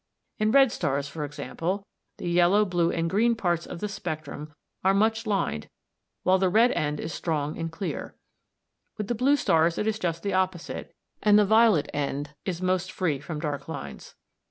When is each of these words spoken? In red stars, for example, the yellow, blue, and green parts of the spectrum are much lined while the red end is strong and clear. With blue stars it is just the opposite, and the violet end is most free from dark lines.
In 0.39 0.51
red 0.51 0.71
stars, 0.71 1.07
for 1.07 1.23
example, 1.23 1.85
the 2.17 2.27
yellow, 2.27 2.65
blue, 2.65 2.91
and 2.91 3.07
green 3.07 3.35
parts 3.35 3.67
of 3.67 3.81
the 3.81 3.87
spectrum 3.87 4.51
are 4.83 4.95
much 4.95 5.27
lined 5.27 5.67
while 6.23 6.39
the 6.39 6.49
red 6.49 6.71
end 6.71 6.99
is 6.99 7.13
strong 7.13 7.55
and 7.55 7.71
clear. 7.71 8.15
With 8.97 9.15
blue 9.15 9.35
stars 9.35 9.77
it 9.77 9.85
is 9.85 9.99
just 9.99 10.23
the 10.23 10.33
opposite, 10.33 10.95
and 11.21 11.37
the 11.37 11.45
violet 11.45 11.87
end 11.93 12.33
is 12.45 12.63
most 12.63 12.91
free 12.91 13.19
from 13.19 13.39
dark 13.41 13.67
lines. 13.67 14.15